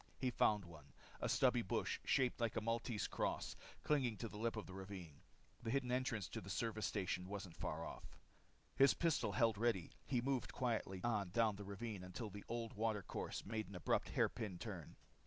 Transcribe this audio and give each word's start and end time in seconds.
He 0.17 0.31
found 0.31 0.65
one, 0.65 0.93
a 1.19 1.29
stubby 1.29 1.61
bush, 1.61 1.99
shaped 2.03 2.41
like 2.41 2.55
a 2.55 2.59
Maltese 2.61 3.05
cross, 3.07 3.55
clinging 3.83 4.17
to 4.17 4.27
the 4.27 4.39
lip 4.39 4.55
of 4.55 4.65
the 4.65 4.73
ravine. 4.73 5.21
The 5.61 5.69
hidden 5.69 5.91
entrance 5.91 6.27
to 6.29 6.41
the 6.41 6.49
service 6.49 6.87
station 6.87 7.27
wasn't 7.27 7.55
far 7.55 7.85
off. 7.85 8.17
His 8.75 8.95
pistol 8.95 9.33
held 9.33 9.59
ready, 9.59 9.91
he 10.07 10.19
moved 10.19 10.51
quietly 10.53 11.01
on 11.03 11.29
down 11.29 11.55
the 11.55 11.63
ravine 11.65 12.03
until 12.03 12.31
the 12.31 12.43
old 12.47 12.73
water 12.73 13.03
course 13.03 13.45
made 13.45 13.67
an 13.69 13.75
abrupt 13.75 14.09
hairpin 14.09 14.57
turn. 14.57 14.95